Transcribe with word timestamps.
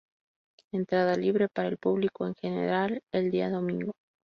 Entrada 0.71 1.13
libre 1.15 1.47
para 1.47 1.67
el 1.69 1.77
público 1.77 2.25
en 2.25 2.33
general 2.33 3.01
el 3.13 3.29
día 3.29 3.51
Domingo. 3.51 3.91